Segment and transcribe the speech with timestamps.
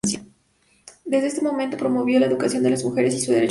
[1.05, 3.49] Desde este movimiento promovió la educación de las mujeres y su derecho a voto.